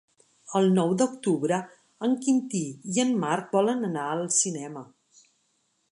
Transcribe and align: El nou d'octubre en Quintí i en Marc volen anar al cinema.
El 0.59 0.63
nou 0.77 0.93
d'octubre 1.01 1.59
en 2.09 2.17
Quintí 2.25 2.63
i 2.95 3.03
en 3.05 3.15
Marc 3.25 3.55
volen 3.59 3.89
anar 3.93 4.09
al 4.15 4.29
cinema. 4.41 4.87